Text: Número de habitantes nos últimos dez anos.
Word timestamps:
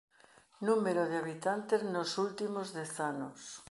Número 0.67 1.03
de 1.09 1.17
habitantes 1.21 1.81
nos 1.93 2.11
últimos 2.27 2.67
dez 2.77 2.91
anos. 3.11 3.39